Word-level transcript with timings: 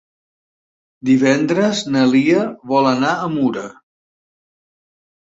Divendres 1.09 1.81
na 1.95 2.05
Lia 2.13 2.45
vol 2.71 2.89
anar 2.93 3.11
a 3.11 3.27
Mura. 3.35 3.67